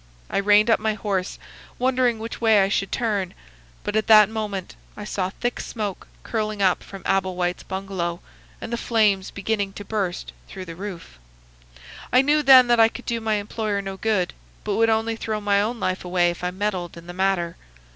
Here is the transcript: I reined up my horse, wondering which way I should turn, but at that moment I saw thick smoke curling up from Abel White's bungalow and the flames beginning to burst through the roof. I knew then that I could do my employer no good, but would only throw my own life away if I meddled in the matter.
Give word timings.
I 0.31 0.37
reined 0.39 0.71
up 0.71 0.79
my 0.79 0.95
horse, 0.95 1.37
wondering 1.77 2.17
which 2.17 2.41
way 2.41 2.63
I 2.63 2.69
should 2.69 2.91
turn, 2.91 3.35
but 3.83 3.95
at 3.95 4.07
that 4.07 4.29
moment 4.31 4.75
I 4.97 5.03
saw 5.03 5.29
thick 5.29 5.59
smoke 5.59 6.07
curling 6.23 6.59
up 6.59 6.81
from 6.81 7.03
Abel 7.05 7.35
White's 7.35 7.61
bungalow 7.61 8.19
and 8.59 8.73
the 8.73 8.77
flames 8.77 9.29
beginning 9.29 9.73
to 9.73 9.85
burst 9.85 10.31
through 10.49 10.65
the 10.65 10.75
roof. 10.75 11.19
I 12.11 12.23
knew 12.23 12.41
then 12.41 12.65
that 12.65 12.79
I 12.79 12.87
could 12.89 13.05
do 13.05 13.21
my 13.21 13.35
employer 13.35 13.79
no 13.79 13.95
good, 13.95 14.33
but 14.63 14.73
would 14.75 14.89
only 14.89 15.15
throw 15.17 15.39
my 15.39 15.61
own 15.61 15.79
life 15.79 16.03
away 16.03 16.31
if 16.31 16.43
I 16.43 16.49
meddled 16.49 16.97
in 16.97 17.05
the 17.05 17.13
matter. 17.13 17.55